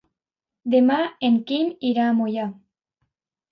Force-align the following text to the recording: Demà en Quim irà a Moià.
Demà 0.75 0.97
en 1.29 1.37
Quim 1.53 1.71
irà 1.93 2.09
a 2.09 2.17
Moià. 2.23 2.49